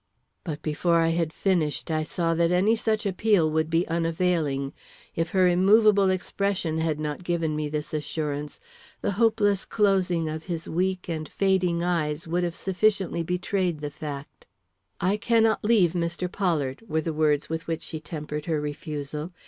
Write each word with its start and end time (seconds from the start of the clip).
But, 0.43 0.63
before 0.63 0.95
I 0.99 1.09
had 1.09 1.31
finished, 1.31 1.91
I 1.91 2.01
saw 2.03 2.33
that 2.33 2.49
any 2.49 2.75
such 2.75 3.05
appeal 3.05 3.51
would 3.51 3.69
be 3.69 3.87
unavailing. 3.87 4.73
If 5.15 5.29
her 5.29 5.47
immovable 5.47 6.09
expression 6.09 6.79
had 6.79 6.99
not 6.99 7.23
given 7.23 7.55
me 7.55 7.69
this 7.69 7.93
assurance, 7.93 8.59
the 9.01 9.11
hopeless 9.11 9.63
closing 9.63 10.27
of 10.27 10.45
his 10.45 10.67
weak 10.67 11.07
and 11.07 11.29
fading 11.29 11.83
eyes 11.83 12.27
would 12.27 12.43
have 12.43 12.55
sufficiently 12.55 13.21
betrayed 13.21 13.79
the 13.81 13.91
fact. 13.91 14.47
"I 14.99 15.17
cannot 15.17 15.63
leave 15.63 15.91
Mr. 15.93 16.27
Pollard," 16.31 16.83
were 16.89 17.01
the 17.01 17.13
words 17.13 17.47
with 17.47 17.67
which 17.67 17.83
she 17.83 17.99
tempered 17.99 18.45
her 18.47 18.59
refusal. 18.59 19.31